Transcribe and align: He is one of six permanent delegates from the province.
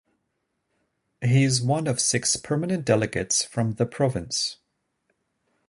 He 1.23 1.43
is 1.43 1.61
one 1.61 1.85
of 1.85 1.99
six 1.99 2.35
permanent 2.35 2.85
delegates 2.85 3.43
from 3.45 3.73
the 3.75 3.85
province. 3.85 4.57